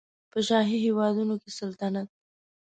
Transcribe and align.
په 0.31 0.39
شاهي 0.47 0.77
هېوادونو 0.85 1.35
کې 1.41 1.49
سلطنت 1.59 2.09